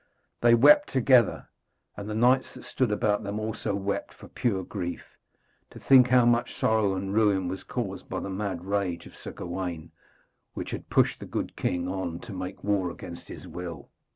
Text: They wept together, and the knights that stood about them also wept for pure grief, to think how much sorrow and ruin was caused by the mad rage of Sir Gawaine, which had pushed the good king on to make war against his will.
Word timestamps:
They 0.41 0.55
wept 0.55 0.89
together, 0.89 1.47
and 1.95 2.09
the 2.09 2.15
knights 2.15 2.55
that 2.55 2.63
stood 2.65 2.89
about 2.89 3.21
them 3.21 3.39
also 3.39 3.75
wept 3.75 4.15
for 4.15 4.27
pure 4.27 4.63
grief, 4.63 5.03
to 5.69 5.77
think 5.77 6.07
how 6.07 6.25
much 6.25 6.55
sorrow 6.55 6.95
and 6.95 7.13
ruin 7.13 7.47
was 7.47 7.63
caused 7.63 8.09
by 8.09 8.19
the 8.21 8.29
mad 8.31 8.65
rage 8.65 9.05
of 9.05 9.15
Sir 9.15 9.29
Gawaine, 9.31 9.91
which 10.55 10.71
had 10.71 10.89
pushed 10.89 11.19
the 11.19 11.27
good 11.27 11.55
king 11.55 11.87
on 11.87 12.17
to 12.21 12.33
make 12.33 12.63
war 12.63 12.89
against 12.89 13.27
his 13.27 13.47
will. 13.47 13.91